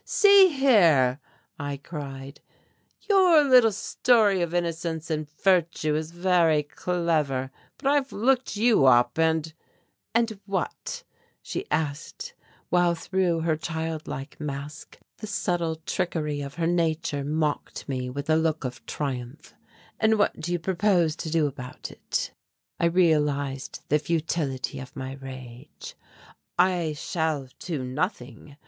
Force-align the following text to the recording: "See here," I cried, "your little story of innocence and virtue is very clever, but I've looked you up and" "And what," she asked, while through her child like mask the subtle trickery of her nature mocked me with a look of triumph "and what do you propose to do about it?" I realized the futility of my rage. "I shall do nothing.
"See 0.03 0.49
here," 0.49 1.19
I 1.59 1.77
cried, 1.77 2.41
"your 3.07 3.43
little 3.43 3.71
story 3.71 4.41
of 4.41 4.51
innocence 4.51 5.11
and 5.11 5.29
virtue 5.29 5.93
is 5.95 6.09
very 6.09 6.63
clever, 6.63 7.51
but 7.77 7.87
I've 7.87 8.11
looked 8.11 8.55
you 8.55 8.87
up 8.87 9.19
and" 9.19 9.53
"And 10.15 10.39
what," 10.47 11.03
she 11.43 11.69
asked, 11.69 12.33
while 12.69 12.95
through 12.95 13.41
her 13.41 13.55
child 13.55 14.07
like 14.07 14.39
mask 14.39 14.97
the 15.17 15.27
subtle 15.27 15.75
trickery 15.85 16.41
of 16.41 16.55
her 16.55 16.65
nature 16.65 17.23
mocked 17.23 17.87
me 17.87 18.09
with 18.09 18.27
a 18.27 18.35
look 18.35 18.63
of 18.63 18.83
triumph 18.87 19.53
"and 19.99 20.17
what 20.17 20.39
do 20.39 20.51
you 20.51 20.57
propose 20.57 21.15
to 21.17 21.29
do 21.29 21.45
about 21.45 21.91
it?" 21.91 22.33
I 22.79 22.85
realized 22.87 23.81
the 23.89 23.99
futility 23.99 24.79
of 24.79 24.95
my 24.95 25.13
rage. 25.13 25.95
"I 26.57 26.93
shall 26.93 27.49
do 27.59 27.83
nothing. 27.83 28.57